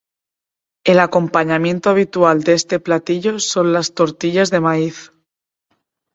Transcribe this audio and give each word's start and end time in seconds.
El 0.83 0.99
acompañamiento 0.99 1.91
habitual 1.91 2.41
de 2.41 2.53
este 2.55 2.79
platillo 2.79 3.37
son 3.37 3.71
las 3.71 3.93
tortillas 3.93 4.49
de 4.49 4.59
maíz. 4.59 5.11